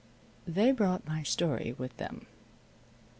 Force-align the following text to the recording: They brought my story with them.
They 0.47 0.71
brought 0.71 1.05
my 1.07 1.21
story 1.21 1.75
with 1.77 1.95
them. 1.97 2.25